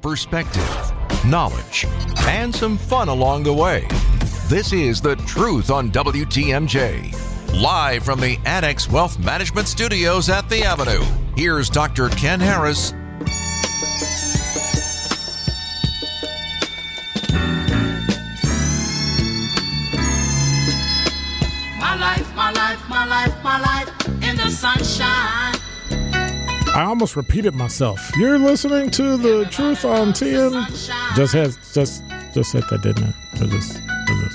[0.00, 0.92] perspective,
[1.26, 1.86] knowledge,
[2.26, 3.86] and some fun along the way.
[4.48, 7.60] This is The Truth on WTMJ.
[7.60, 11.04] Live from the Annex Wealth Management Studios at The Avenue,
[11.36, 12.08] here's Dr.
[12.10, 12.92] Ken Harris
[26.78, 28.08] I almost repeated myself.
[28.16, 30.64] You're listening to the Truth on TM.
[31.16, 33.14] Just has just just said that, didn't I?
[33.32, 34.28] I just, I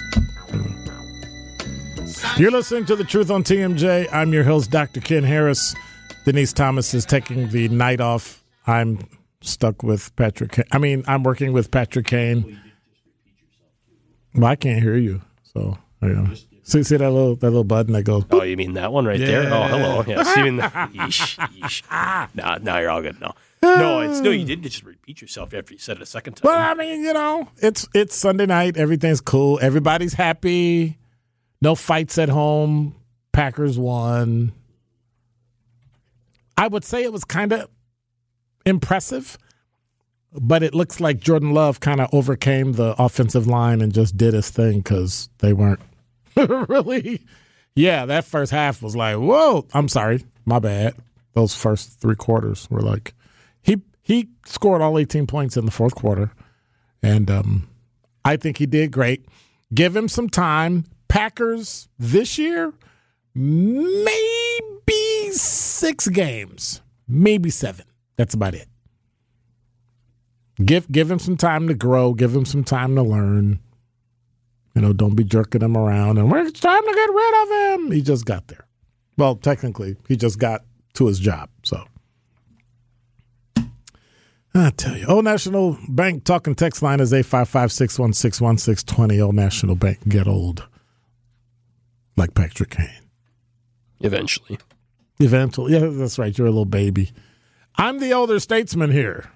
[2.18, 4.10] just- You're listening to the Truth on TMJ.
[4.12, 5.00] I'm your host, Dr.
[5.00, 5.74] Ken Harris.
[6.26, 8.44] Denise Thomas is taking the night off.
[8.68, 9.08] I'm
[9.40, 10.60] stuck with Patrick.
[10.70, 12.60] I mean, I'm working with Patrick Kane.
[14.36, 15.22] Well, I can't hear you,
[15.54, 16.70] so you know.
[16.70, 18.24] See, see that little that little button that goes.
[18.32, 19.54] Oh, you mean that one right there?
[19.54, 20.04] Oh, hello.
[20.08, 20.58] Yeah, Steven.
[20.60, 22.36] yeesh, yeesh.
[22.36, 23.20] Nah, now you're all good.
[23.20, 24.32] No, no, it's no.
[24.32, 26.50] You did just repeat yourself after you said it a second time.
[26.50, 28.78] Well, I mean, you know, it's it's Sunday night.
[28.78, 29.60] Everything's cool.
[29.62, 30.98] Everybody's happy.
[31.62, 32.96] No fights at home.
[33.32, 34.52] Packers won.
[36.58, 37.68] I would say it was kind of
[38.66, 39.38] impressive,
[40.34, 44.34] but it looks like Jordan Love kind of overcame the offensive line and just did
[44.34, 45.80] his thing because they weren't
[46.68, 47.22] really.
[47.76, 49.66] Yeah, that first half was like, whoa.
[49.74, 50.96] I'm sorry, my bad.
[51.34, 53.14] Those first three quarters were like,
[53.62, 56.32] he he scored all 18 points in the fourth quarter,
[57.02, 57.68] and um,
[58.24, 59.26] I think he did great.
[59.74, 60.86] Give him some time.
[61.08, 62.74] Packers this year,
[63.36, 64.12] maybe
[65.32, 67.86] six games, maybe seven.
[68.16, 68.68] That's about it.
[70.64, 72.14] Give give him some time to grow.
[72.14, 73.60] Give him some time to learn.
[74.76, 76.18] You know, don't be jerking him around.
[76.18, 77.92] And it's time to get rid of him.
[77.92, 78.66] He just got there.
[79.18, 81.50] Well, technically, he just got to his job.
[81.64, 81.86] So
[84.56, 89.22] I tell you, Old National Bank talking text line is 855 616 1620.
[89.22, 90.68] Old National Bank, get old.
[92.16, 92.90] Like Patrick Kane.
[94.00, 94.60] Eventually,
[95.20, 95.74] Eventually.
[95.74, 96.38] Yeah, that's right.
[96.38, 97.12] You're a little baby.
[97.76, 99.32] I'm the older statesman here.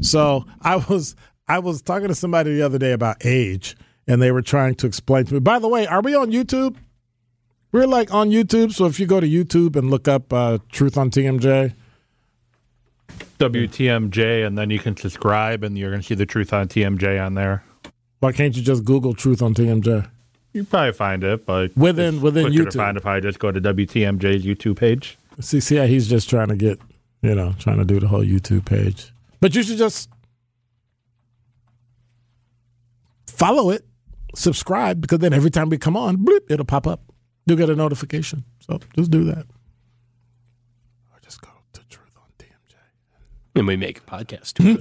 [0.00, 1.14] So I was
[1.48, 4.86] I was talking to somebody the other day about age, and they were trying to
[4.86, 5.40] explain to me.
[5.40, 6.76] By the way, are we on YouTube?
[7.72, 8.72] We're like on YouTube.
[8.72, 11.74] So if you go to YouTube and look up uh, Truth on TMJ,
[13.38, 17.24] WTMJ, and then you can subscribe, and you're going to see the truth on TMJ
[17.24, 17.64] on there.
[18.20, 20.08] why can't you just Google Truth on TMJ?
[20.52, 22.70] You probably find it, but Within- within YouTube.
[22.70, 25.18] to find if I just go to WTMJ's YouTube page.
[25.40, 26.78] See, see how he's just trying to get,
[27.22, 29.12] you know, trying to do the whole YouTube page.
[29.40, 30.08] But you should just
[33.26, 33.84] follow it,
[34.34, 37.00] subscribe, because then every time we come on, bloop, it'll pop up.
[37.46, 38.44] You'll get a notification.
[38.60, 39.46] So just do that.
[41.12, 42.74] Or just go to Truth on TMJ.
[43.56, 44.78] and we make a podcast too.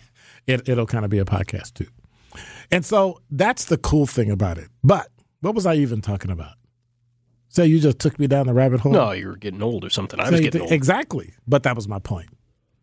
[0.46, 1.86] It, it'll kind of be a podcast too.
[2.72, 4.68] And so that's the cool thing about it.
[4.82, 5.08] But
[5.42, 6.54] what was I even talking about?
[7.50, 8.90] Say you just took me down the rabbit hole.
[8.92, 10.18] no, you were getting old or something.
[10.18, 10.72] I So was getting thi- old.
[10.72, 11.34] Exactly.
[11.46, 12.30] But that was my point.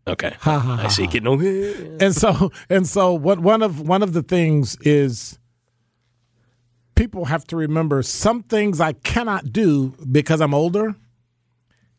[0.07, 1.06] Okay, Ha, ha, ha, I see.
[1.06, 1.41] Getting old.
[1.41, 5.38] and so and so what one of one of the things is
[6.95, 10.95] people have to remember some things I cannot do because I'm older.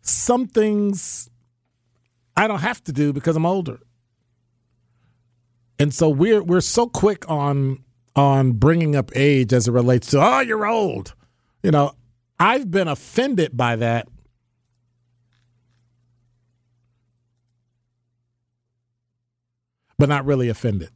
[0.00, 1.28] Some things
[2.36, 3.78] I don't have to do because I'm older.
[5.78, 7.84] And so we're we're so quick on
[8.16, 11.14] on bringing up age as it relates to oh you're old.
[11.62, 11.92] You know,
[12.40, 14.08] I've been offended by that
[19.98, 20.91] but not really offended.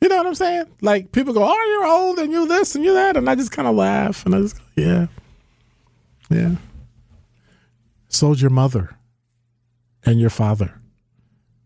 [0.00, 0.66] You know what I'm saying?
[0.80, 3.50] Like people go, "Oh, you're old and you this and you that," and I just
[3.50, 5.06] kind of laugh and I just, go, yeah,
[6.30, 6.56] yeah.
[8.08, 8.96] So's your mother,
[10.04, 10.80] and your father,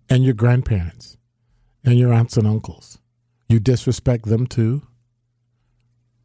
[0.08, 1.16] and your grandparents,
[1.84, 2.98] and your aunts and uncles.
[3.48, 4.82] You disrespect them too.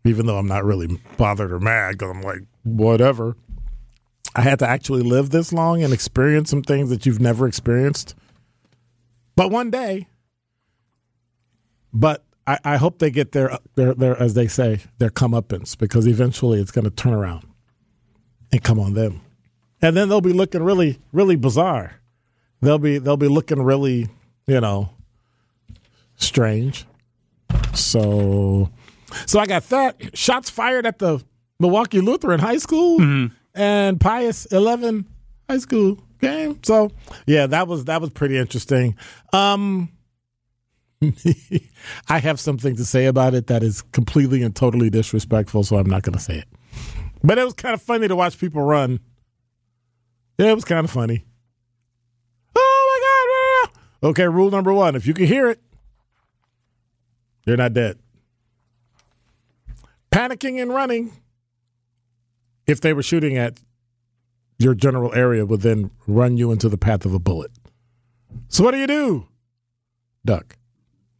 [0.06, 3.36] Even though I'm not really bothered or mad, because I'm like, whatever.
[4.36, 8.16] I had to actually live this long and experience some things that you've never experienced.
[9.36, 10.08] But one day,
[11.94, 16.08] but I, I hope they get their, their, their, as they say, their comeuppance because
[16.08, 17.46] eventually it's going to turn around
[18.52, 19.22] and come on them,
[19.82, 22.00] and then they'll be looking really, really bizarre.
[22.62, 24.08] They'll be they'll be looking really,
[24.48, 24.90] you know,
[26.16, 26.86] strange.
[27.74, 28.70] So,
[29.26, 31.24] so I got that shots fired at the
[31.60, 33.34] Milwaukee Lutheran High School mm-hmm.
[33.54, 35.08] and Pius Eleven
[35.50, 36.60] High School game.
[36.64, 36.92] So,
[37.26, 38.96] yeah, that was that was pretty interesting.
[39.34, 39.90] Um,
[42.10, 45.90] I have something to say about it that is completely and totally disrespectful, so I'm
[45.90, 46.48] not going to say it.
[47.24, 49.00] But it was kind of funny to watch people run.
[50.38, 51.26] Yeah, it was kind of funny.
[52.56, 54.10] Oh my God!
[54.10, 55.60] Okay, rule number one if you can hear it,
[57.46, 57.98] you're not dead.
[60.12, 61.12] Panicking and running,
[62.68, 63.60] if they were shooting at
[64.58, 67.52] your general area, would then run you into the path of a bullet.
[68.48, 69.28] So, what do you do?
[70.26, 70.56] Duck,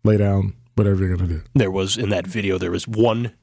[0.04, 1.44] lay down, whatever you're going to do.
[1.54, 2.58] There was in that video.
[2.58, 3.34] There was one,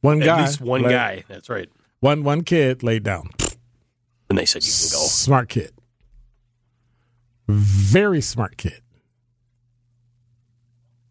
[0.00, 0.38] One guy.
[0.38, 1.24] at least one lay- guy.
[1.28, 1.68] That's right.
[2.00, 3.30] one one kid laid down.
[4.28, 5.06] And they said you can go.
[5.06, 5.70] Smart kid.
[7.48, 8.80] Very smart kid.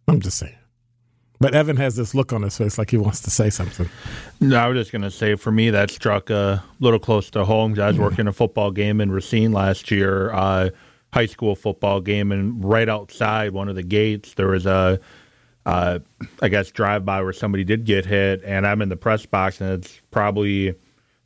[0.08, 0.56] I'm just saying.
[1.46, 3.88] But Evan has this look on his face like he wants to say something.
[4.42, 7.46] No, I was just going to say for me that struck a little close to
[7.46, 7.80] home.
[7.80, 10.72] I was working a football game in Racine last year, uh,
[11.14, 15.00] high school football game, and right outside one of the gates there was a,
[15.68, 16.00] uh,
[16.42, 19.62] I guess, drive by where somebody did get hit, and I'm in the press box,
[19.62, 20.74] and it's probably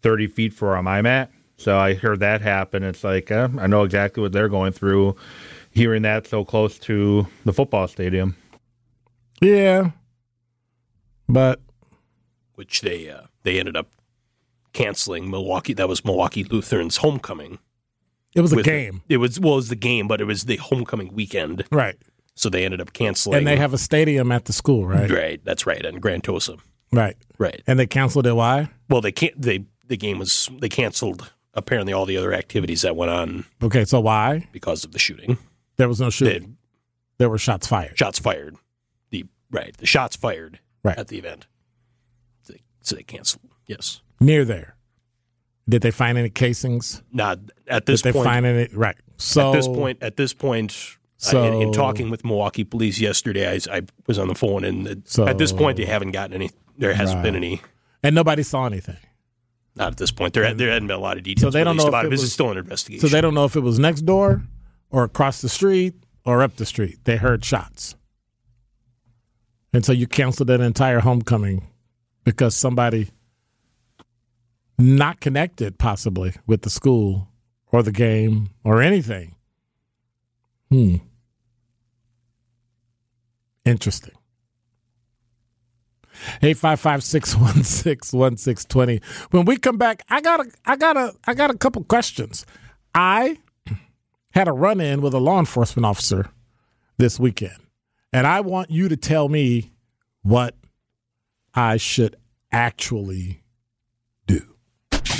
[0.01, 1.31] 30 feet from where I'm at.
[1.55, 2.83] So I heard that happen.
[2.83, 5.15] It's like uh, I know exactly what they're going through,
[5.71, 8.35] hearing that so close to the football stadium.
[9.39, 9.91] Yeah.
[11.29, 11.59] But
[12.55, 13.87] which they uh, they ended up
[14.73, 15.73] canceling Milwaukee.
[15.73, 17.59] That was Milwaukee Lutheran's homecoming.
[18.35, 19.01] it was a with- game.
[19.09, 21.95] It was well, it was the game, but it was the homecoming weekend, Right.
[22.35, 23.37] so they ended up canceling.
[23.39, 25.09] And they have a stadium at the school, right?
[25.09, 25.41] right.
[25.43, 26.59] That's right, and Grantosa.
[26.91, 27.15] Right.
[27.37, 27.61] Right.
[27.67, 28.33] And they canceled it.
[28.33, 28.69] Why?
[28.89, 29.39] Well, they can't.
[29.39, 33.85] They the game was they canceled apparently all the other activities that went on Okay,
[33.85, 34.47] so why?
[34.51, 35.37] because of the shooting.
[35.77, 36.41] There was no shooting.
[36.41, 36.55] had
[37.19, 37.97] There were shots fired.
[37.97, 38.55] shots fired.
[39.11, 40.97] The right the shots fired Right.
[40.97, 41.47] at the event.
[42.81, 43.43] So they, canceled.
[43.67, 44.01] Yes.
[44.19, 44.75] Near there.
[45.67, 47.03] Did they find any casings?
[47.11, 48.25] Not at this Did they point.
[48.25, 48.67] find any?
[48.73, 48.95] Right.
[49.17, 50.71] So at this point, at this point,
[51.17, 54.63] So- I, in, in talking with Milwaukee police yesterday, I, I was on the phone,
[54.63, 56.49] and So- at this point, they haven't gotten any.
[56.77, 57.61] There hasn't been any.
[58.01, 58.97] and nobody saw anything.
[59.75, 60.33] Not at this point.
[60.33, 61.53] There, there hadn't been a lot of details.
[61.53, 62.07] So they don't know about if it.
[62.07, 63.07] it This was- is still an investigation.
[63.07, 64.41] So they don't know if it was next door
[64.89, 65.93] or across the street
[66.25, 66.99] or up the street.
[67.03, 67.95] They heard shots.
[69.73, 71.67] And so you canceled an entire homecoming
[72.23, 73.09] because somebody
[74.77, 77.27] not connected possibly with the school
[77.71, 79.35] or the game or anything.
[80.71, 80.95] Hmm.
[83.65, 84.15] Interesting.
[86.41, 89.01] 855-616-1620.
[89.31, 92.45] When we come back, I got a I got a I got a couple questions.
[92.93, 93.37] I
[94.31, 96.31] had a run in with a law enforcement officer
[96.97, 97.59] this weekend.
[98.11, 99.71] And I want you to tell me
[100.23, 100.55] what
[101.53, 102.15] I should
[102.51, 103.43] actually
[104.25, 104.55] do.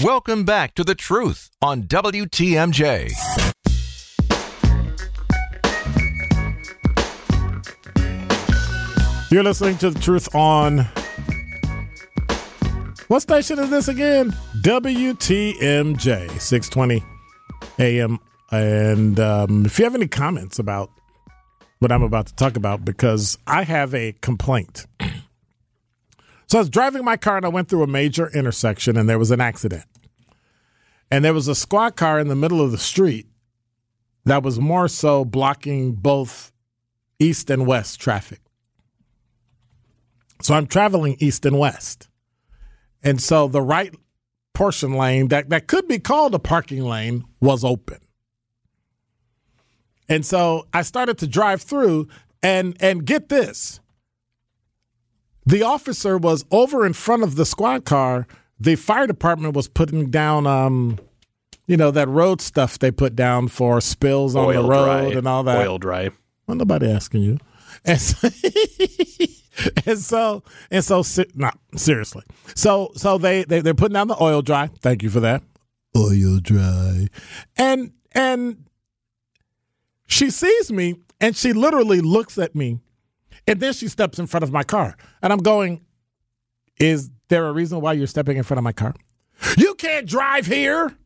[0.02, 3.12] Welcome back to The Truth on WTMJ.
[9.32, 10.88] You're listening to the truth on
[13.08, 14.32] what station is this again?
[14.64, 17.04] WTMJ 620
[17.78, 18.18] AM.
[18.50, 20.90] And um, if you have any comments about
[21.80, 24.86] what I'm about to talk about, because I have a complaint.
[26.48, 29.20] So I was driving my car and I went through a major intersection and there
[29.20, 29.86] was an accident.
[31.12, 33.28] And there was a squad car in the middle of the street
[34.26, 36.52] that was more so blocking both
[37.20, 38.42] east and west traffic.
[40.42, 42.10] So I'm traveling east and west.
[43.04, 43.94] And so the right
[44.54, 48.00] portion lane that, that could be called a parking lane was open.
[50.10, 52.08] And so I started to drive through
[52.44, 53.80] and and get this.
[55.46, 58.28] The officer was over in front of the squad car.
[58.60, 61.00] The fire department was putting down um
[61.68, 65.18] you know that road stuff they put down for spills on oil the road dry,
[65.18, 65.68] and all that.
[65.68, 66.10] Oil dry.
[66.48, 67.38] Well, nobody asking you.
[67.86, 68.28] And so,
[69.86, 71.04] and so, and so,
[71.36, 72.24] no, seriously.
[72.56, 74.68] So, so they, they they're putting down the oil dry.
[74.82, 75.44] Thank you for that.
[75.96, 77.08] Oil dry,
[77.56, 78.66] and and
[80.10, 82.80] she sees me, and she literally looks at me,
[83.48, 85.86] and then she steps in front of my car, and I'm going,
[86.80, 88.94] "Is there a reason why you're stepping in front of my car?
[89.58, 90.98] You can't drive here."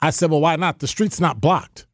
[0.00, 0.78] I said, Well, why not?
[0.78, 1.86] The street's not blocked.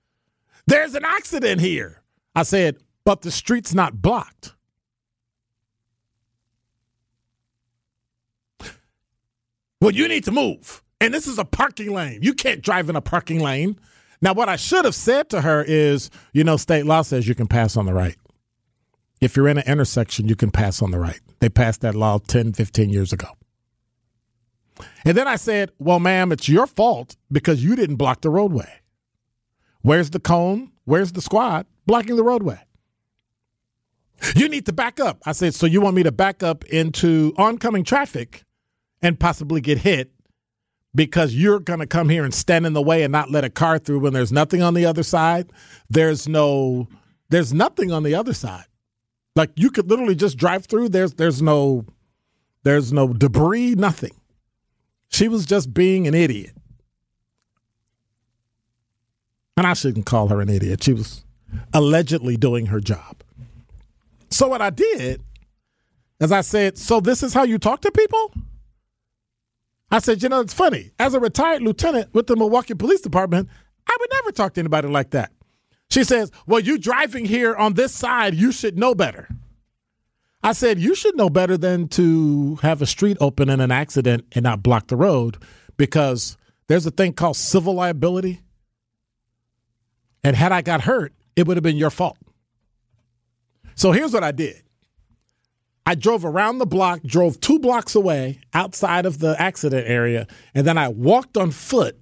[0.67, 2.03] There's an accident here.
[2.35, 4.55] I said, But the street's not blocked.
[9.81, 10.83] Well, you need to move.
[11.03, 12.21] And this is a parking lane.
[12.23, 13.77] You can't drive in a parking lane.
[14.21, 17.35] Now, what I should have said to her is, you know, state law says you
[17.35, 18.15] can pass on the right.
[19.21, 21.19] If you're in an intersection, you can pass on the right.
[21.41, 23.27] They passed that law 10, 15 years ago.
[25.05, 28.73] And then I said, Well, ma'am, it's your fault because you didn't block the roadway.
[29.81, 30.71] Where's the cone?
[30.85, 32.61] Where's the squad blocking the roadway?
[34.37, 35.21] You need to back up.
[35.27, 38.45] I said, So you want me to back up into oncoming traffic
[39.03, 40.13] and possibly get hit
[40.95, 43.51] because you're going to come here and stand in the way and not let a
[43.51, 45.51] car through when there's nothing on the other side.
[45.89, 46.89] There's no
[47.31, 48.67] there's nothing on the other side.
[49.35, 50.91] Like you could literally just drive through.
[50.91, 51.87] There's there's no
[52.63, 54.15] there's no debris, nothing.
[55.09, 56.57] She was just being an idiot.
[59.57, 60.83] And I shouldn't call her an idiot.
[60.83, 61.25] She was
[61.75, 63.23] allegedly doing her job.
[64.31, 65.23] So what I did
[66.21, 68.33] as I said, "So this is how you talk to people?"
[69.93, 70.91] I said, "You know, it's funny.
[70.99, 73.49] As a retired lieutenant with the Milwaukee Police Department,
[73.87, 75.31] I would never talk to anybody like that."
[75.93, 79.29] She says, Well, you driving here on this side, you should know better.
[80.43, 84.25] I said, You should know better than to have a street open in an accident
[84.33, 85.37] and not block the road
[85.77, 88.41] because there's a thing called civil liability.
[90.25, 92.17] And had I got hurt, it would have been your fault.
[93.75, 94.63] So here's what I did
[95.85, 100.67] I drove around the block, drove two blocks away outside of the accident area, and
[100.67, 101.99] then I walked on foot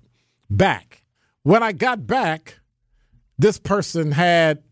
[0.50, 1.02] back.
[1.42, 2.58] When I got back,
[3.38, 4.62] this person had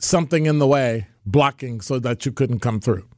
[0.00, 3.08] something in the way blocking so that you couldn't come through.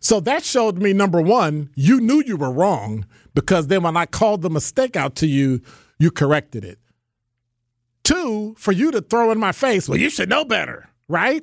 [0.00, 4.06] So that showed me number one, you knew you were wrong because then when I
[4.06, 5.60] called the mistake out to you,
[5.98, 6.78] you corrected it.
[8.02, 11.42] Two, for you to throw in my face, well, you should know better, right?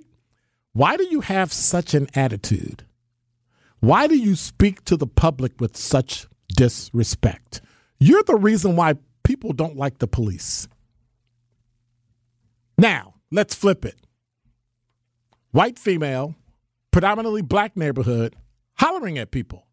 [0.74, 2.86] Why do you have such an attitude?
[3.82, 7.62] Why do you speak to the public with such disrespect?
[8.00, 10.68] You're the reason why people don't like the police.
[12.78, 13.96] Now, let's flip it.
[15.50, 16.36] White female,
[16.92, 18.36] predominantly black neighborhood,
[18.76, 19.66] hollering at people.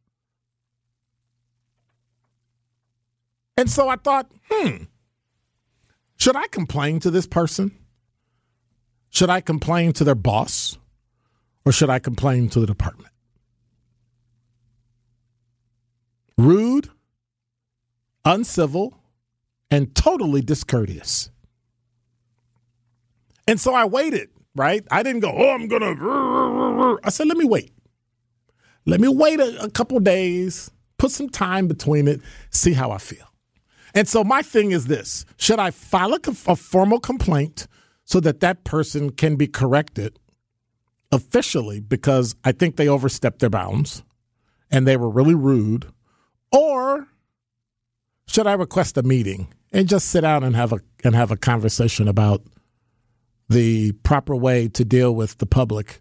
[3.59, 4.85] And so I thought, hmm,
[6.17, 7.77] should I complain to this person?
[9.11, 10.79] Should I complain to their boss?
[11.67, 13.12] Or should I complain to the department?
[16.38, 16.88] Rude,
[18.25, 18.97] uncivil,
[19.71, 21.30] and totally discourteous.
[23.49, 24.87] And so I waited, right?
[24.90, 26.99] I didn't go, oh, I'm going to.
[27.02, 27.73] I said, let me wait.
[28.87, 32.99] Let me wait a, a couple days, put some time between it, see how I
[32.99, 33.26] feel.
[33.95, 37.66] And so my thing is this should I file a, a formal complaint
[38.04, 40.18] so that that person can be corrected
[41.11, 44.02] officially because I think they overstepped their bounds
[44.71, 45.92] and they were really rude?
[46.52, 47.09] Or
[48.26, 51.37] should I request a meeting and just sit down and have a and have a
[51.37, 52.43] conversation about
[53.49, 56.00] the proper way to deal with the public.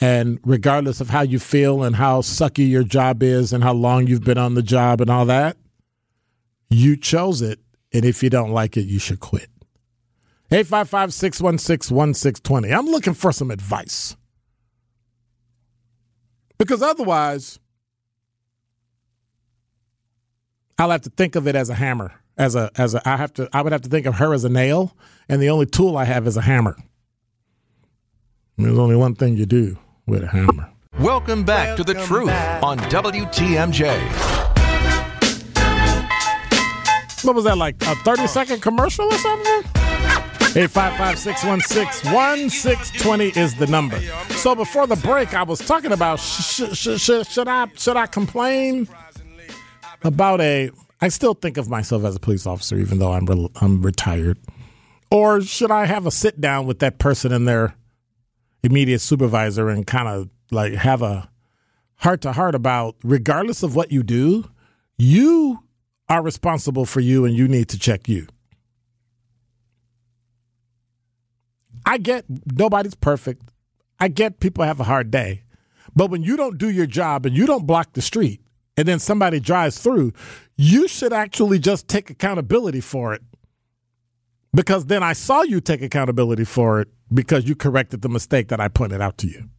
[0.00, 4.06] And regardless of how you feel and how sucky your job is and how long
[4.06, 5.56] you've been on the job and all that,
[6.70, 7.58] you chose it.
[7.92, 9.48] And if you don't like it, you should quit.
[10.50, 12.72] 855 616 1620.
[12.72, 14.16] I'm looking for some advice.
[16.58, 17.58] Because otherwise,
[20.78, 23.32] I'll have to think of it as a hammer as a as a I have
[23.34, 24.96] to I would have to think of her as a nail,
[25.28, 26.76] and the only tool I have is a hammer.
[28.56, 30.70] There's only one thing you do with a hammer.
[31.00, 32.30] Welcome back to the truth
[32.62, 33.88] on WTMJ.
[37.24, 37.74] What was that like?
[37.82, 39.62] A thirty second commercial or something?
[40.48, 44.00] 855-616-1620 is the number.
[44.30, 48.06] So before the break, I was talking about sh- sh- sh- should I should I
[48.06, 48.88] complain
[50.02, 53.48] about a I still think of myself as a police officer, even though I'm re-
[53.60, 54.38] I'm retired.
[55.10, 57.74] Or should I have a sit down with that person and their
[58.62, 61.30] immediate supervisor and kind of like have a
[61.96, 64.44] heart to heart about, regardless of what you do,
[64.96, 65.60] you
[66.08, 68.26] are responsible for you and you need to check you.
[71.86, 73.42] I get nobody's perfect.
[74.00, 75.42] I get people have a hard day.
[75.96, 78.40] But when you don't do your job and you don't block the street,
[78.78, 80.12] and then somebody drives through,
[80.56, 83.22] you should actually just take accountability for it.
[84.54, 88.60] Because then I saw you take accountability for it because you corrected the mistake that
[88.60, 89.50] I pointed out to you.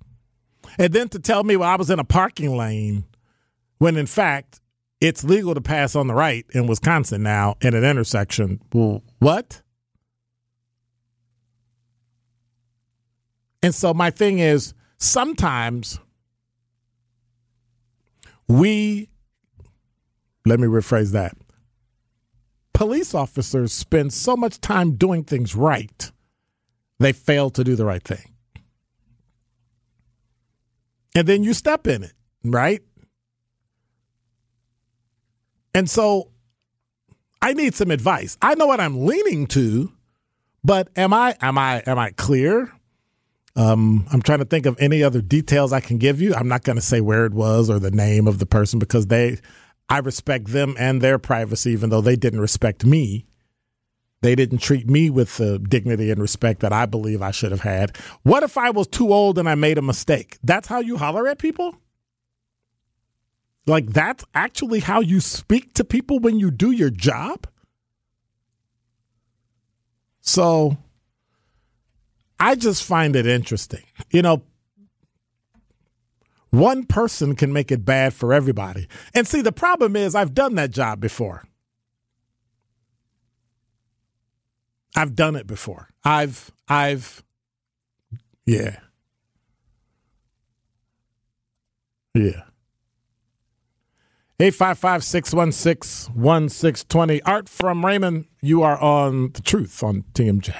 [0.79, 3.03] And then to tell me, well, I was in a parking lane
[3.79, 4.61] when in fact
[5.01, 8.61] it's legal to pass on the right in Wisconsin now in an intersection.
[8.71, 9.61] Well, what?
[13.61, 15.99] And so my thing is sometimes
[18.49, 19.09] we,
[20.45, 21.37] let me rephrase that.
[22.73, 26.11] Police officers spend so much time doing things right,
[26.99, 28.33] they fail to do the right thing.
[31.15, 32.13] And then you step in it,
[32.43, 32.81] right?
[35.73, 36.31] And so
[37.41, 38.37] I need some advice.
[38.41, 39.91] I know what I'm leaning to,
[40.63, 42.71] but am I am I am I clear?
[43.55, 46.33] Um, I'm trying to think of any other details I can give you.
[46.33, 49.07] I'm not going to say where it was or the name of the person because
[49.07, 49.39] they,
[49.89, 53.25] I respect them and their privacy, even though they didn't respect me.
[54.21, 57.61] They didn't treat me with the dignity and respect that I believe I should have
[57.61, 57.97] had.
[58.23, 60.37] What if I was too old and I made a mistake?
[60.43, 61.75] That's how you holler at people?
[63.65, 67.47] Like, that's actually how you speak to people when you do your job?
[70.21, 70.77] So,
[72.39, 73.83] I just find it interesting.
[74.11, 74.43] You know,
[76.51, 78.87] one person can make it bad for everybody.
[79.13, 81.43] And see, the problem is, I've done that job before.
[84.95, 85.89] I've done it before.
[86.03, 87.23] I've, I've,
[88.45, 88.79] yeah.
[92.15, 92.43] Yeah.
[94.41, 97.21] 855 616 1620.
[97.23, 100.55] Art from Raymond, you are on The Truth on TMJ.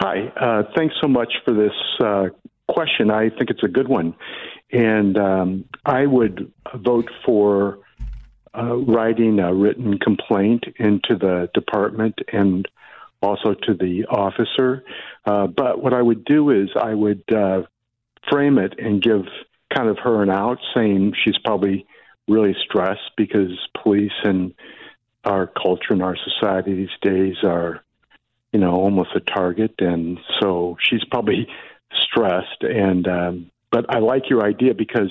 [0.00, 0.32] Hi.
[0.40, 2.26] Uh, thanks so much for this uh,
[2.68, 3.10] question.
[3.10, 4.14] I think it's a good one.
[4.70, 7.80] And um, I would vote for
[8.56, 12.66] uh, writing a written complaint into the department and
[13.22, 14.84] also to the officer.
[15.24, 17.62] Uh, but what I would do is I would uh,
[18.30, 19.22] frame it and give
[19.74, 21.86] kind of her an out, saying she's probably
[22.28, 23.50] really stressed because
[23.82, 24.54] police and
[25.24, 27.82] our culture and our society these days are,
[28.52, 31.46] you know, almost a target, and so she's probably
[31.92, 32.62] stressed.
[32.62, 35.10] And um, but I like your idea because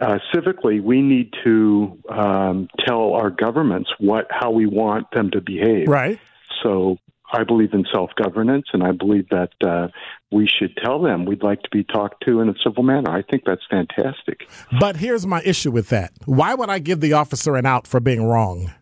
[0.00, 5.40] uh, civically, we need to um, tell our governments what how we want them to
[5.40, 5.88] behave.
[5.88, 6.18] Right.
[6.62, 6.98] So
[7.32, 9.88] I believe in self governance, and I believe that uh,
[10.30, 13.10] we should tell them we'd like to be talked to in a civil manner.
[13.10, 14.48] I think that's fantastic.
[14.78, 16.12] But here's my issue with that.
[16.24, 18.72] Why would I give the officer an out for being wrong?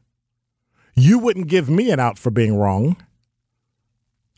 [0.97, 2.97] You wouldn't give me an out for being wrong.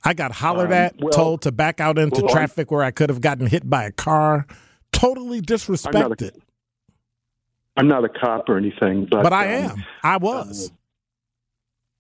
[0.07, 2.83] I got hollered Um, at, well- told to back out into well, I'm- traffic where
[2.83, 4.47] I could have gotten hit by a car,
[4.93, 6.39] totally disrespected.
[7.77, 9.85] I'm not a cop or anything, but but I um, am.
[10.03, 10.73] I was.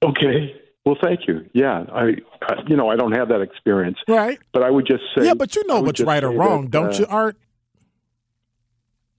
[0.02, 0.54] Okay.
[0.86, 1.44] Well, thank you.
[1.52, 4.38] Yeah, I, I, you know, I don't have that experience, right.
[4.52, 6.94] but I would just say, Yeah, but you know what's right or wrong, that, don't
[6.94, 7.36] uh, you, Art?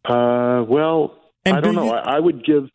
[0.05, 1.85] Uh, well, And I don't do know.
[1.87, 2.69] you- I, I would give,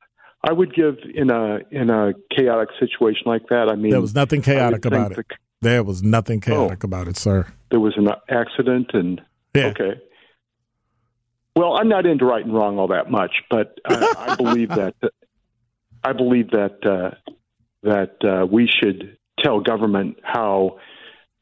[0.47, 3.69] I would give in a in a chaotic situation like that.
[3.71, 5.17] I mean, There was nothing chaotic about it.
[5.17, 7.47] the- There was nothing chaotic about it, sir.
[7.71, 9.21] there was an accident, and
[9.55, 9.69] Yeah.
[9.69, 10.01] okay.
[11.57, 14.95] Well, I'm not into right and wrong all that much, but I, I believe that
[16.05, 17.15] I believe that uh,
[17.83, 20.79] that uh, we should tell government how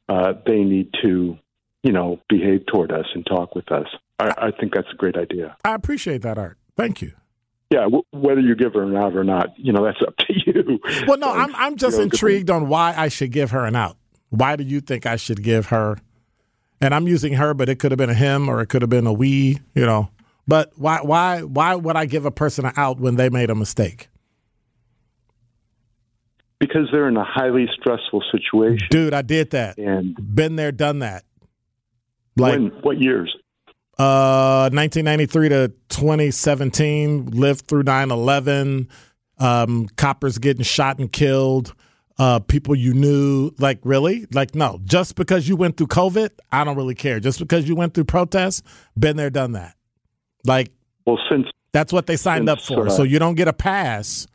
[0.09, 1.39] uh, they need to,
[1.83, 3.87] you know, behave toward us and talk with us.
[4.19, 5.57] I, I think that's a great idea.
[5.65, 6.59] I appreciate that, Art.
[6.77, 7.13] Thank you.
[7.71, 10.27] Yeah, w- whether you give her an out or not, you know, that's up to
[10.45, 10.81] you.
[11.07, 13.65] Well, no, So, I'm I'm just you know, intrigued on why I should give her
[13.65, 13.97] an out.
[14.31, 15.99] Why do you think I should give her?
[16.81, 18.89] And I'm using her, but it could have been a him or it could have
[18.89, 20.09] been a we, you know.
[20.49, 23.55] But why why why would I give a person an out when they made a
[23.55, 24.09] mistake?
[26.61, 28.87] because they're in a highly stressful situation.
[28.91, 29.79] Dude, I did that.
[29.79, 31.25] And Been there, done that.
[32.37, 32.67] Like when?
[32.83, 33.35] What years?
[33.99, 38.89] uh 1993 to 2017 lived through 9-11
[39.39, 41.75] um coppers getting shot and killed
[42.21, 44.27] uh people you knew like really?
[44.33, 47.19] Like no just because you went through covid i don't really care.
[47.19, 48.63] Just because you went through protests
[48.99, 49.75] been there done that.
[50.45, 50.71] Like
[51.07, 52.87] Well, since that's what they signed up for.
[52.87, 54.27] uh, so you don't get a pass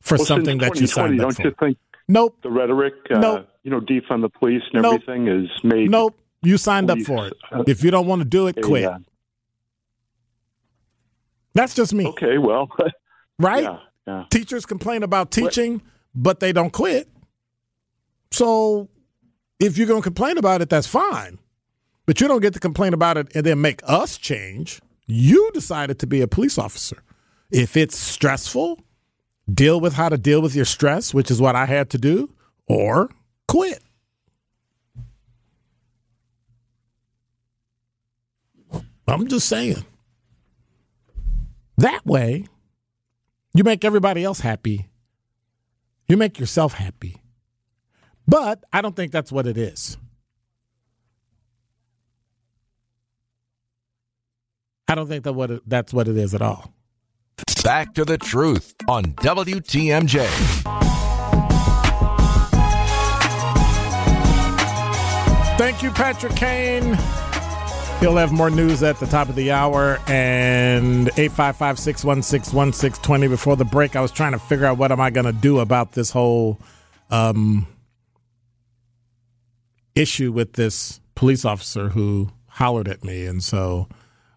[0.00, 1.42] for well, something that you signed up don't for.
[1.42, 1.78] you think
[2.08, 2.36] nope.
[2.42, 3.48] the rhetoric, uh, Nope.
[3.64, 5.02] you know, defund the police and Nope.
[5.02, 5.90] everything is made?
[5.90, 6.16] nope.
[6.42, 7.34] You signed up for it.
[7.50, 8.84] uh, if you don't want to do it quit.
[8.84, 8.98] uh,
[11.54, 12.06] that's just me.
[12.06, 12.68] Okay, well,
[13.38, 13.64] right?
[13.64, 14.24] Yeah, yeah.
[14.30, 15.82] Teachers complain about teaching,
[16.18, 17.08] but they don't quit.
[18.32, 18.88] So
[19.60, 21.38] if you're going to complain about it, that's fine.
[22.06, 24.80] But you don't get to complain about it and then make us change.
[25.06, 27.02] You decided to be a police officer.
[27.50, 28.80] If it's stressful,
[29.52, 32.34] deal with how to deal with your stress, which is what I had to do,
[32.66, 33.10] or
[33.46, 33.80] quit.
[39.06, 39.84] I'm just saying.
[41.78, 42.46] That way,
[43.54, 44.88] you make everybody else happy.
[46.08, 47.20] You make yourself happy.
[48.26, 49.96] But I don't think that's what it is.
[54.88, 56.72] I don't think that what it, that's what it is at all.
[57.62, 60.26] Back to the truth on WTMJ.
[65.58, 66.96] Thank you, Patrick Kane.
[68.00, 73.26] He'll have more news at the top of the hour and 855 616 1620.
[73.26, 75.58] Before the break, I was trying to figure out what am I going to do
[75.58, 76.60] about this whole
[77.10, 77.66] um,
[79.96, 83.26] issue with this police officer who hollered at me.
[83.26, 83.88] And so,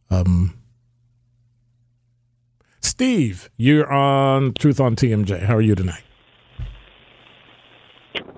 [0.10, 0.58] um,
[2.80, 5.44] Steve, you're on Truth on TMJ.
[5.44, 6.04] How are you tonight?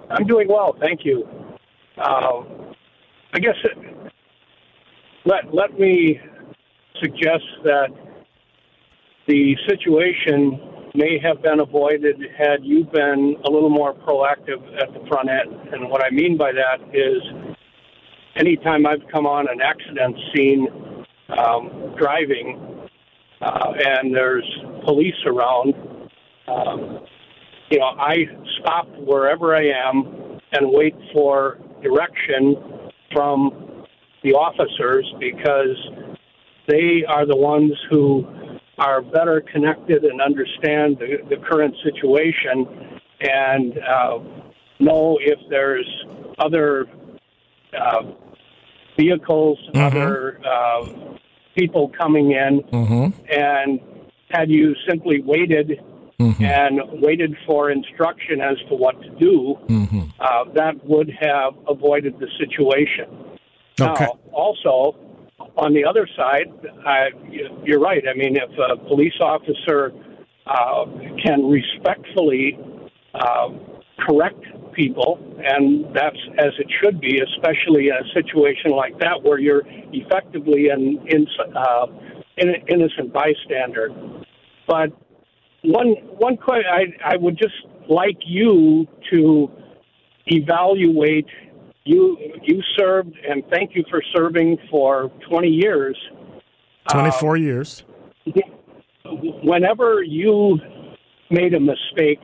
[0.10, 1.26] I'm doing well, thank you.
[1.98, 2.44] Uh,
[3.34, 3.56] I guess
[5.26, 6.20] let let me
[7.02, 7.90] suggest that
[9.28, 10.60] the situation
[10.96, 15.74] may have been avoided had you been a little more proactive at the front end.
[15.74, 17.22] And what I mean by that is,
[18.36, 20.68] anytime I've come on an accident scene
[21.38, 22.90] um, driving,
[23.42, 24.48] uh, and there's
[24.86, 25.74] police around.
[26.48, 27.06] Um,
[27.70, 28.26] you know, I
[28.60, 32.56] stop wherever I am and wait for direction
[33.12, 33.63] from
[34.24, 35.78] the officers because
[36.68, 38.26] they are the ones who
[38.78, 44.20] are better connected and understand the, the current situation and uh,
[44.80, 45.88] know if there's
[46.40, 46.88] other
[47.78, 48.04] uh,
[48.98, 49.80] vehicles, mm-hmm.
[49.80, 51.16] other uh,
[51.56, 52.62] people coming in.
[52.72, 53.32] Mm-hmm.
[53.32, 53.80] And
[54.30, 55.80] had you simply waited
[56.20, 56.44] mm-hmm.
[56.44, 60.02] and waited for instruction as to what to do, mm-hmm.
[60.20, 63.33] uh, that would have avoided the situation.
[63.80, 64.06] Okay.
[64.06, 64.96] Now, also,
[65.58, 66.52] on the other side,
[66.86, 67.06] uh,
[67.64, 68.04] you're right.
[68.08, 69.92] I mean, if a police officer
[70.46, 70.86] uh,
[71.24, 72.58] can respectfully
[73.14, 73.50] uh,
[74.00, 79.40] correct people, and that's as it should be, especially in a situation like that where
[79.40, 81.88] you're effectively an in, uh,
[82.38, 83.90] innocent bystander.
[84.68, 84.90] But
[85.64, 87.56] one one question I, I would just
[87.90, 89.52] like you to
[90.28, 91.28] evaluate.
[91.86, 95.98] You you served, and thank you for serving for 20 years.
[96.90, 97.84] 24 uh, years.
[99.44, 100.60] Whenever you
[101.30, 102.22] made a mistake,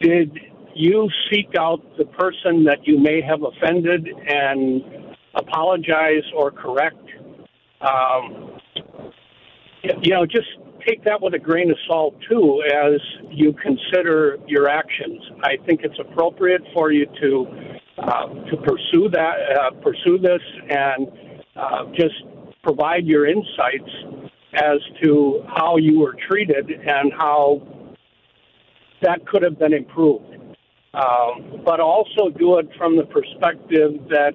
[0.00, 0.38] did
[0.74, 4.82] you seek out the person that you may have offended and
[5.34, 7.04] apologize or correct?
[7.80, 8.60] Um,
[9.82, 10.46] you know, just
[10.86, 15.20] take that with a grain of salt too as you consider your actions.
[15.42, 21.08] I think it's appropriate for you to uh, to pursue that, uh, pursue this, and
[21.56, 22.14] uh, just
[22.62, 23.90] provide your insights
[24.54, 27.62] as to how you were treated and how
[29.02, 30.26] that could have been improved.
[30.94, 34.32] Um, but also do it from the perspective that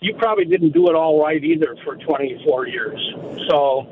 [0.00, 3.14] you probably didn't do it all right either for 24 years.
[3.48, 3.86] So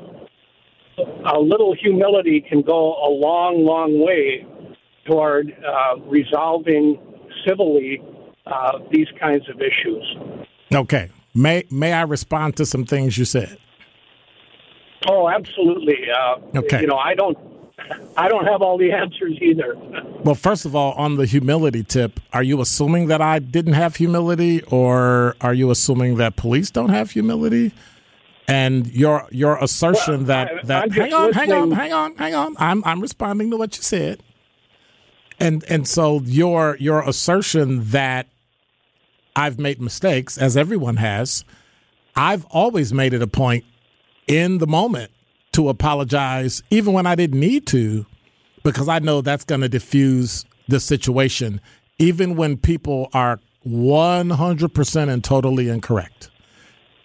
[0.97, 4.47] a little humility can go a long, long way
[5.05, 6.99] toward uh, resolving
[7.47, 8.01] civilly
[8.45, 10.17] uh, these kinds of issues.
[10.73, 11.09] Okay.
[11.33, 13.57] May may I respond to some things you said?
[15.07, 15.97] Oh, absolutely.
[16.09, 16.81] Uh, okay.
[16.81, 17.37] You know, I don't.
[18.17, 19.75] I don't have all the answers either.
[20.25, 23.97] Well, first of all, on the humility tip, are you assuming that I didn't have
[23.97, 27.71] humility, or are you assuming that police don't have humility?
[28.47, 32.55] And your your assertion well, that that hang on, hang on, hang on, hang on.
[32.57, 34.23] I'm I'm responding to what you said.
[35.39, 38.25] And and so your your assertion that
[39.35, 41.43] I've made mistakes, as everyone has,
[42.15, 43.65] I've always made it a point
[44.27, 45.11] in the moment
[45.53, 48.05] to apologize, even when I didn't need to,
[48.63, 51.61] because I know that's going to diffuse the situation,
[51.99, 56.29] even when people are 100% and totally incorrect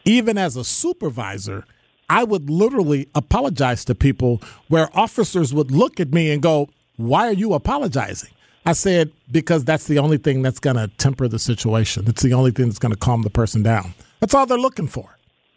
[0.05, 1.65] even as a supervisor,
[2.09, 7.29] I would literally apologize to people where officers would look at me and go, Why
[7.29, 8.31] are you apologizing?
[8.67, 12.07] I said, Because that's the only thing that's going to temper the situation.
[12.07, 13.95] It's the only thing that's going to calm the person down.
[14.21, 15.17] That's all they're looking for.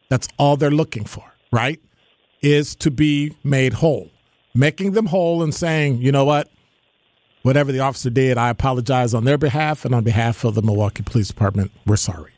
[0.10, 1.80] That's all they're looking for, right?
[2.42, 4.10] Is to be made whole.
[4.56, 6.50] Making them whole and saying, You know what?
[7.42, 11.04] Whatever the officer did, I apologize on their behalf and on behalf of the Milwaukee
[11.04, 11.72] Police Department.
[11.86, 12.32] We're sorry.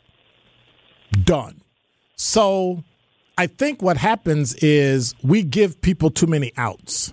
[1.12, 1.60] Done.
[2.16, 2.82] So
[3.38, 7.12] I think what happens is we give people too many outs.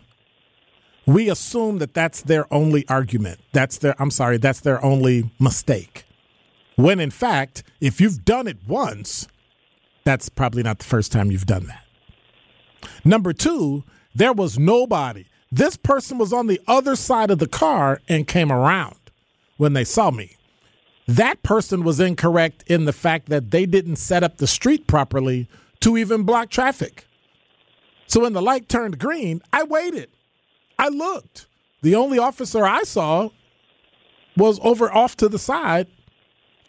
[1.05, 3.39] We assume that that's their only argument.
[3.51, 6.05] That's their, I'm sorry, that's their only mistake.
[6.75, 9.27] When in fact, if you've done it once,
[10.05, 11.83] that's probably not the first time you've done that.
[13.05, 13.83] Number two,
[14.15, 15.25] there was nobody.
[15.51, 18.97] This person was on the other side of the car and came around
[19.57, 20.37] when they saw me
[21.07, 25.47] that person was incorrect in the fact that they didn't set up the street properly
[25.81, 27.05] to even block traffic.
[28.07, 30.09] So when the light turned green, I waited.
[30.77, 31.47] I looked.
[31.81, 33.29] The only officer I saw
[34.35, 35.87] was over off to the side.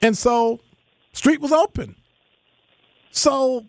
[0.03, 0.61] And so
[1.13, 1.97] street was open.
[3.11, 3.67] So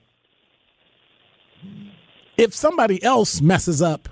[2.38, 4.10] if somebody else messes up,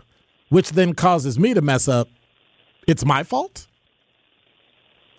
[0.49, 2.07] which then causes me to mess up,
[2.87, 3.67] it's my fault?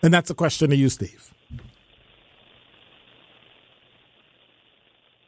[0.03, 1.35] And that's a question to you, Steve.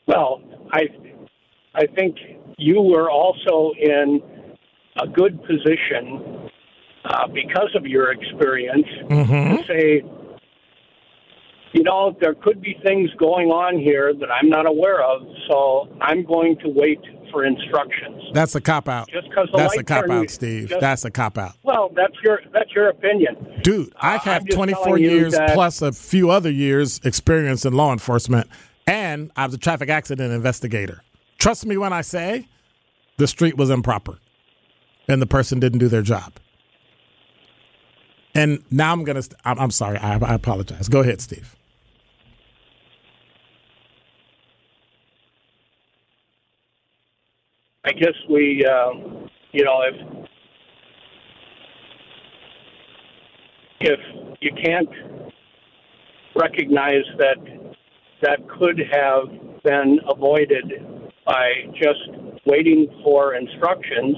[0.07, 0.41] Well,
[0.73, 0.83] I,
[1.75, 2.17] I think
[2.59, 4.23] you were also in
[5.03, 6.51] a good position
[7.05, 9.57] uh, because of your experience Mm-hmm.
[9.57, 10.03] to say,
[11.73, 15.89] you know, there could be things going on here that I'm not aware of, so
[16.01, 16.99] I'm going to wait
[17.31, 18.23] for instructions.
[18.33, 19.09] That's a cop out.
[19.11, 20.69] Just 'cause the That's a cop out, Steve.
[20.69, 21.53] just- That's a cop out.
[21.65, 23.37] Well, that's your that's your opinion.
[23.63, 27.93] Dude, I Uh, have I'm 24 years plus a few other years experience in law
[27.93, 28.49] enforcement,
[28.87, 31.03] and I was a traffic accident investigator.
[31.39, 32.47] Trust me when I say
[33.19, 34.19] the street was improper
[35.09, 36.35] and the person didn't do their job.
[38.35, 40.89] And now I'm going to, st- I'm, I'm sorry, I, I apologize.
[40.89, 41.57] Go ahead, Steve.
[47.85, 48.91] I guess we, uh,
[49.53, 50.29] you know, if
[53.81, 54.01] if
[54.41, 54.89] you can't
[56.35, 57.37] recognize that
[58.23, 60.65] that could have been avoided
[61.25, 62.11] by just
[62.45, 64.17] waiting for instructions,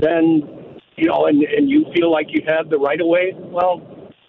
[0.00, 0.42] then
[0.96, 3.80] you know, and, and you feel like you had the right of way, well,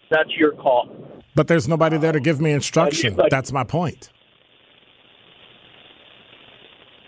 [0.09, 0.87] that's your call.
[1.35, 3.15] But there's nobody there to give me uh, instruction.
[3.15, 4.09] but- That's my point.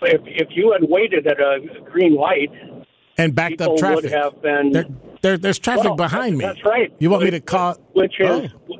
[0.02, 2.50] If if you had waited at a green light,
[3.16, 4.02] And backed up traffic.
[4.04, 4.86] would have been There,
[5.22, 6.44] there, there's traffic Well, behind me.
[6.44, 6.92] That's right.
[6.98, 7.74] You want me to call?
[7.94, 8.76] Which is Oh.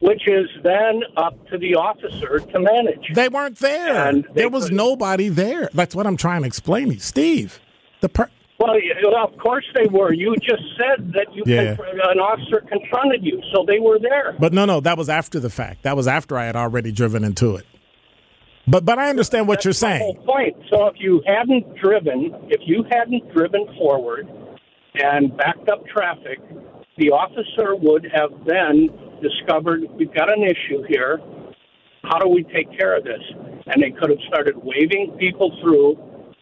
[0.00, 3.12] which is then up to the officer to manage.
[3.14, 4.12] They weren't there.
[4.12, 5.68] They there was could- nobody there.
[5.74, 7.00] That's what I'm trying to explain to you.
[7.00, 7.58] Steve,
[8.00, 8.74] the per- well,
[9.24, 10.12] of course they were.
[10.12, 11.76] You just said that you Yeah.
[12.10, 14.34] an officer confronted you, so they were there.
[14.38, 15.82] But no, no, that was after the fact.
[15.84, 17.64] That was after I had already driven into it.
[18.66, 20.26] But but I understand what you're That's the whole saying.
[20.26, 20.56] point.
[20.70, 24.28] So if you hadn't driven, if you hadn't driven forward
[24.94, 26.38] and backed up traffic,
[26.98, 28.90] the officer would have then
[29.22, 31.20] discovered we've got an issue here.
[32.02, 33.20] How do we take care of this?
[33.66, 35.96] And they could have started waving people through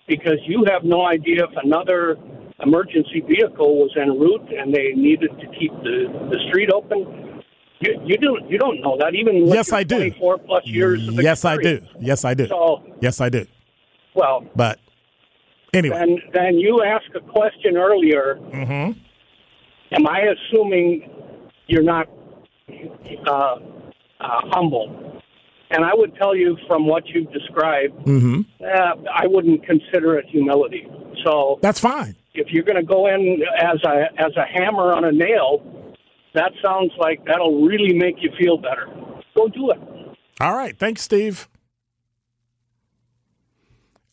[0.07, 2.17] because you have no idea if another
[2.61, 7.43] emergency vehicle was en route and they needed to keep the, the street open.
[7.81, 9.97] You, you don't you don't know that even Yes, I do.
[9.99, 11.81] 24 plus years Yes, I do.
[12.01, 12.47] Yes, I do.
[12.47, 13.45] So Yes, I do.
[14.15, 14.79] well, But
[15.75, 18.37] anyway, then then you asked a question earlier.
[18.37, 18.97] Mhm.
[19.93, 21.11] Am I assuming
[21.67, 22.09] you're not
[23.27, 23.57] uh, uh,
[24.53, 25.16] humble?
[25.71, 30.27] And I would tell you from what you've described, hmm uh, I wouldn't consider it
[30.29, 30.87] humility.
[31.25, 32.15] So that's fine.
[32.35, 35.63] if you're going to go in as a as a hammer on a nail,
[36.35, 38.87] that sounds like that'll really make you feel better.
[39.37, 39.79] Go do it.
[40.41, 40.79] All right.
[40.79, 41.49] Thanks, Steve.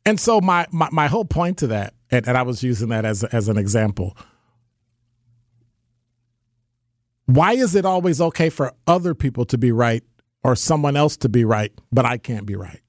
[0.05, 3.05] And so my, my, my whole point to that, and, and I was using that
[3.05, 4.17] as, as an example.
[7.25, 10.03] Why is it always okay for other people to be right
[10.43, 12.81] or someone else to be right, but I can't be right?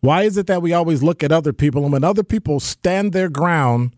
[0.00, 3.12] Why is it that we always look at other people and when other people stand
[3.12, 3.94] their ground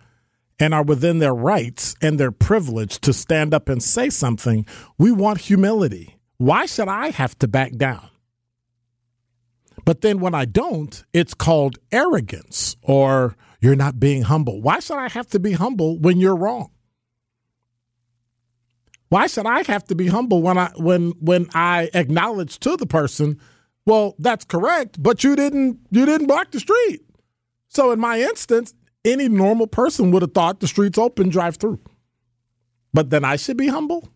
[0.58, 5.12] and are within their rights and their privilege to stand up and say something, we
[5.12, 6.18] want humility.
[6.36, 8.08] Why should I have to back down?
[9.84, 14.60] But then when I don't, it's called arrogance or you're not being humble.
[14.60, 16.70] Why should I have to be humble when you're wrong?
[19.08, 22.86] Why should I have to be humble when I when when I acknowledge to the
[22.86, 23.40] person,
[23.86, 27.00] well, that's correct, but you didn't you didn't block the street.
[27.68, 31.80] So in my instance, any normal person would have thought the street's open, drive through.
[32.92, 34.08] But then I should be humble?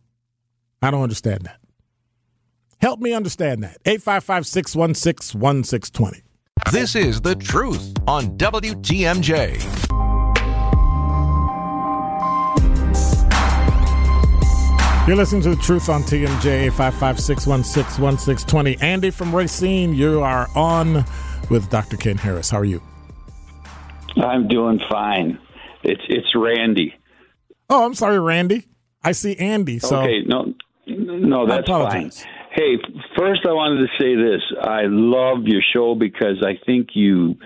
[0.80, 1.60] I don't understand that.
[2.80, 3.78] Help me understand that.
[3.84, 6.22] 855 616 1620.
[6.72, 9.91] This is The Truth on WTMJ.
[15.04, 18.76] You're listening to The Truth on TMJ 855 616 1620.
[18.80, 21.04] Andy from Racine, you are on
[21.50, 21.96] with Dr.
[21.96, 22.50] Ken Harris.
[22.50, 22.80] How are you?
[24.16, 25.40] I'm doing fine.
[25.82, 26.94] It's it's Randy.
[27.68, 28.68] Oh, I'm sorry, Randy.
[29.02, 29.80] I see Andy.
[29.80, 30.54] So okay, no,
[30.86, 32.12] no, that's fine.
[32.52, 32.76] Hey,
[33.18, 34.42] first I wanted to say this.
[34.62, 37.38] I love your show because I think you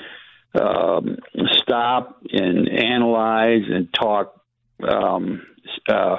[0.54, 1.16] um,
[1.62, 4.42] stop and analyze and talk,
[4.86, 5.40] um,
[5.88, 6.16] uh,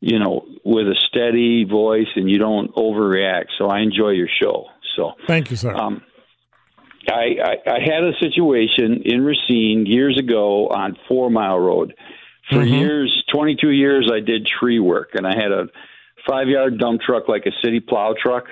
[0.00, 3.46] you know, with a steady voice, and you don't overreact.
[3.58, 4.66] So I enjoy your show.
[4.96, 5.74] So thank you, sir.
[5.74, 6.02] um,
[7.08, 11.94] I, I, I had a situation in Racine years ago on Four Mile Road.
[12.50, 12.80] For Mhm.
[12.80, 15.68] years, 22 years, I did tree work, and I had a
[16.28, 18.44] five yard dump truck like a city plow truck,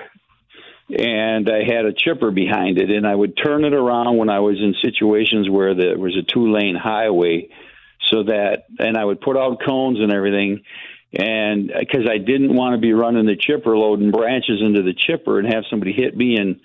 [0.95, 4.39] and I had a chipper behind it, and I would turn it around when I
[4.39, 7.49] was in situations where there was a two lane highway,
[8.07, 10.61] so that, and I would put out cones and everything.
[11.13, 15.39] And because I didn't want to be running the chipper, loading branches into the chipper,
[15.39, 16.59] and have somebody hit me and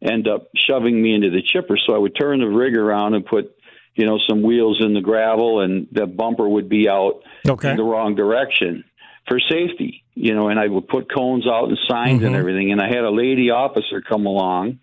[0.00, 1.76] end up shoving me into the chipper.
[1.84, 3.54] So I would turn the rig around and put
[3.98, 7.72] you know, some wheels in the gravel, and the bumper would be out Okay.
[7.72, 8.84] in the wrong direction
[9.26, 10.04] for safety.
[10.14, 12.38] You know, and I would put cones out and signs and Mhm.
[12.38, 12.70] everything.
[12.70, 14.78] And I had a lady officer come along,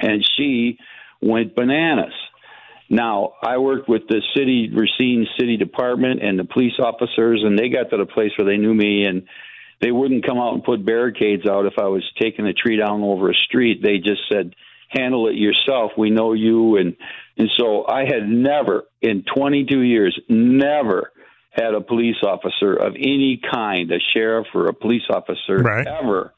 [0.00, 0.78] and she
[1.22, 2.12] went bananas.
[2.94, 7.68] Now, I worked with the city, Racine City Department, and the police officers, and they
[7.68, 9.26] got to the place where they knew me, and
[9.80, 13.02] they wouldn't come out and put barricades out if I was taking a tree down
[13.02, 13.82] over a street.
[13.82, 14.54] They just said,
[14.90, 15.90] "Handle it yourself.
[15.98, 16.94] We know you." And
[17.36, 21.10] and so I had never, in 22 years, never
[21.50, 25.86] had a police officer of any kind, a sheriff or a police officer, Right.
[25.86, 26.33] ever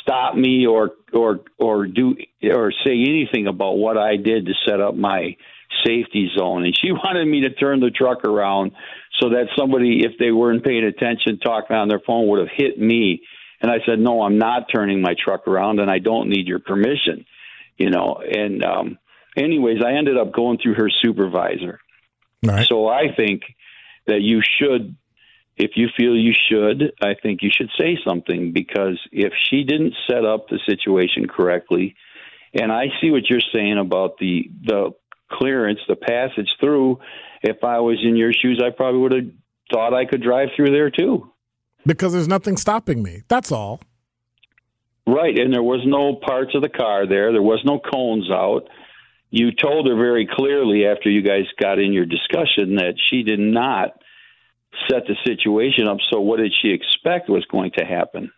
[0.00, 4.80] stop me or or or do or say anything about what I did to set
[4.80, 5.36] up my
[5.84, 6.64] safety zone.
[6.64, 8.72] And she wanted me to turn the truck around
[9.20, 12.78] so that somebody, if they weren't paying attention, talking on their phone, would have hit
[12.78, 13.22] me.
[13.60, 16.58] And I said, "No, I'm not turning my truck around, and I don't need your
[16.58, 17.24] permission."
[17.78, 18.20] You know.
[18.20, 18.98] And um,
[19.36, 21.80] anyways, I ended up going through her supervisor.
[22.44, 22.66] Right.
[22.68, 23.42] So I think
[24.06, 24.96] that you should,
[25.56, 29.94] if you feel you should, I think you should say something because if she didn't
[30.08, 31.94] set up the situation correctly,
[32.52, 34.90] and I see what you're saying about the the
[35.30, 36.98] clearance, the passage through.
[37.42, 39.30] If I was in your shoes, I probably would have
[39.72, 41.30] thought I could drive through there too.
[41.86, 43.22] Because there's nothing stopping me.
[43.28, 43.80] That's all.
[45.06, 47.32] Right, and there was no parts of the car there.
[47.32, 48.68] There was no cones out.
[49.30, 53.40] You told her very clearly after you guys got in your discussion that she did
[53.40, 54.00] not
[54.88, 55.98] set the situation up.
[56.12, 58.30] So, what did she expect was going to happen?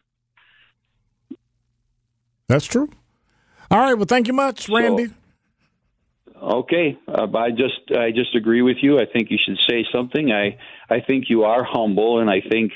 [2.49, 2.89] That's true.
[3.71, 3.95] All right.
[3.95, 5.09] Well, thank you much, Randy.
[6.41, 9.01] Okay, uh, I just I just agree with you.
[9.01, 10.31] I think you should say something.
[10.31, 12.73] I I think you are humble, and I think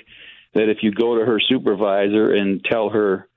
[0.55, 3.29] that if you go to her supervisor and tell her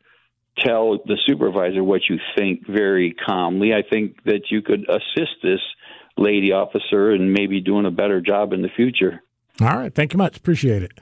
[0.58, 5.60] tell the supervisor what you think very calmly, I think that you could assist this
[6.18, 9.22] lady officer and maybe doing a better job in the future.
[9.62, 9.94] All right.
[9.94, 10.38] Thank you much.
[10.38, 11.00] Appreciate it.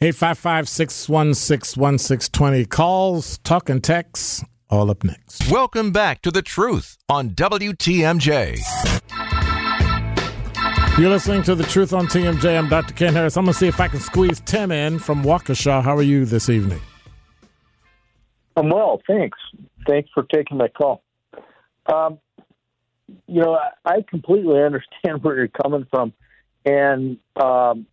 [0.00, 2.64] 855 616 1620.
[2.66, 4.44] Calls, talk, and texts.
[4.70, 5.50] All up next.
[5.50, 8.60] Welcome back to The Truth on WTMJ.
[10.98, 12.58] You're listening to The Truth on TMJ.
[12.58, 12.92] I'm Dr.
[12.92, 13.36] Ken Harris.
[13.36, 15.82] I'm going to see if I can squeeze Tim in from Waukesha.
[15.82, 16.80] How are you this evening?
[18.56, 19.38] I'm well, thanks.
[19.86, 21.02] Thanks for taking my call.
[21.86, 22.18] Um,
[23.28, 26.12] you know, I, completely understand where you're coming from,
[26.64, 27.86] and um,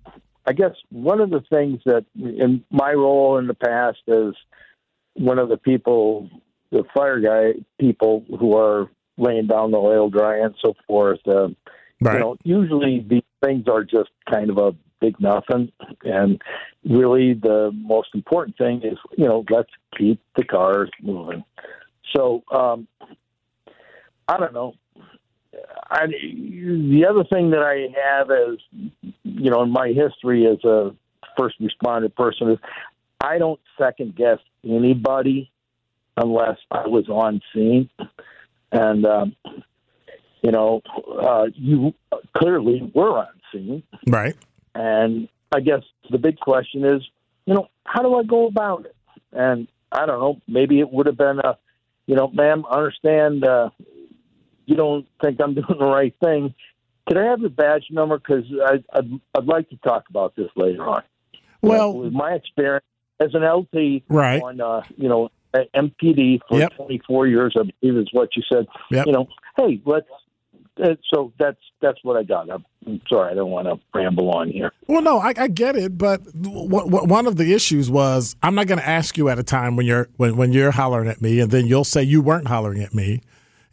[0.46, 4.34] I guess one of the things that in my role in the past as
[5.14, 6.30] one of the people,
[6.72, 11.20] the fire guy people who are laying down the oil dry and so forth.
[11.28, 11.50] Uh,
[12.02, 12.16] Right.
[12.16, 15.72] You know, usually these things are just kind of a big nothing,
[16.04, 16.42] and
[16.84, 21.44] really the most important thing is you know let's keep the cars moving.
[22.16, 22.88] So um,
[24.28, 24.74] I don't know.
[25.90, 28.60] I, the other thing that I have is,
[29.24, 30.96] you know, in my history as a
[31.38, 32.60] first responder person is
[33.22, 35.52] I don't second guess anybody
[36.18, 37.90] unless I was on scene.
[38.72, 39.36] And, um,
[40.42, 40.82] you know,
[41.22, 41.94] uh, you
[42.38, 43.84] clearly were on scene.
[44.08, 44.36] Right.
[44.74, 47.02] And I guess the big question is,
[47.46, 48.96] you know, how do I go about it?
[49.32, 51.58] And I don't know, maybe it would have been a,
[52.08, 53.70] you know, ma'am, I understand uh,
[54.66, 56.54] you don't think I'm doing the right thing.
[57.08, 58.18] Could I have your badge number?
[58.18, 58.84] Because I'd,
[59.38, 61.04] I'd like to talk about this later on.
[61.62, 62.86] Well, with my experience
[63.20, 64.42] as an LT Right.
[64.42, 66.74] on, uh, you know, MPD for Yep.
[66.76, 68.68] 24 years, I believe is what you said.
[68.92, 69.06] Yep.
[69.08, 70.08] You know, hey, let's.
[70.84, 72.52] Uh, so that's that's what I got.
[72.52, 74.74] I'm, I'm sorry, I don't want to ramble on here.
[74.88, 78.56] Well, no, I, I get it, but w- w- one of the issues was I'm
[78.56, 81.22] not going to ask you at a time when you're when, when you're hollering at
[81.22, 83.22] me, and then you'll say you weren't hollering at me,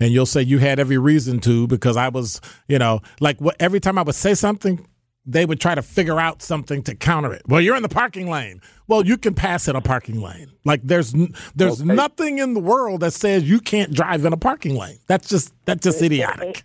[0.01, 3.57] and you'll say you had every reason to because I was, you know, like what,
[3.61, 4.87] every time I would say something,
[5.25, 7.43] they would try to figure out something to counter it.
[7.47, 8.61] Well, you're in the parking lane.
[8.89, 10.51] Well, you can pass in a parking lane.
[10.65, 11.13] Like there's
[11.55, 11.95] there's Okay.
[11.95, 14.99] nothing in the world that says you can't drive in a parking lane.
[15.07, 16.65] That's just that's just idiotic.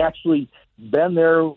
[0.00, 0.48] Actually
[0.90, 1.50] been there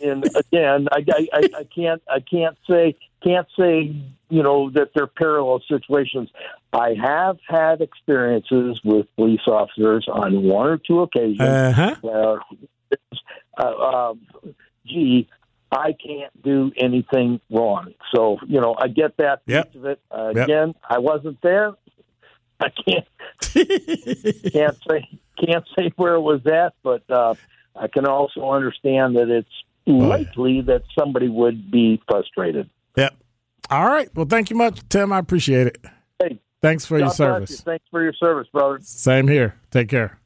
[0.00, 3.94] and again I, I, I, can't I can't say can't say
[4.28, 6.30] you know that they're parallel situations.
[6.72, 11.94] I have had experiences with police officers on one or two occasions Uh huh.
[12.00, 12.38] where
[13.58, 14.20] uh, um,
[14.86, 15.28] gee
[15.72, 17.94] I can't do anything wrong.
[18.14, 19.72] So you know I get that Yep.
[19.72, 20.00] piece of it.
[20.10, 20.44] Uh, Yep.
[20.44, 21.72] Again, I wasn't there.
[22.60, 23.06] I can't
[24.52, 25.08] can't say
[25.44, 27.34] can't say where it was at, but uh,
[27.78, 29.48] I can also understand that it's
[29.86, 32.68] likely that somebody would be frustrated.
[32.96, 33.14] Yep.
[33.70, 34.08] All right.
[34.14, 35.12] Well, thank you much, Tim.
[35.12, 35.84] I appreciate it.
[36.20, 37.24] Hey, Thanks for your God bless you.
[37.26, 37.60] service.
[37.60, 38.78] Thanks for your service, brother.
[38.82, 39.56] Same here.
[39.70, 40.18] Take care.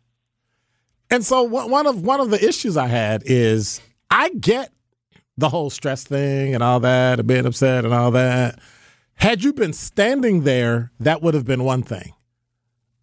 [1.11, 3.81] And so one one of one of the issues I had is
[4.11, 4.73] I get
[5.37, 8.59] the whole stress thing and all that, and being upset and all that.
[9.15, 12.15] Had you been standing there, that would have been one thing.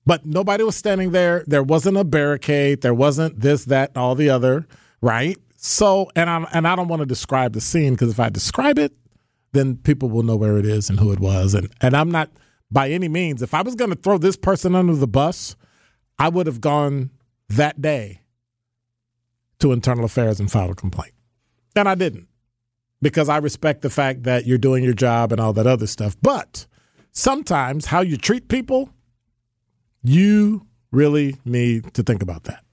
[0.08, 1.44] But nobody was standing there.
[1.48, 2.80] There wasn't a barricade.
[2.80, 4.66] There wasn't this, that, and all the other,
[5.02, 5.38] right?
[5.58, 8.80] So, and I and I don't want to describe the scene because if I describe
[8.80, 8.94] it,
[9.52, 11.54] then people will know where it is and who it was.
[11.54, 12.32] And and I'm not
[12.72, 13.42] by any means.
[13.42, 15.58] If I was going to throw this person under the bus,
[16.18, 17.12] I would have gone
[17.50, 18.22] that day
[19.60, 21.16] to internal affairs and filed a complaint.
[21.76, 22.30] And I didn't
[23.02, 26.16] because I respect the fact that you're doing your job and all that other stuff.
[26.22, 26.66] But
[27.12, 28.90] sometimes how you treat people,
[30.04, 32.64] you really need to think about that.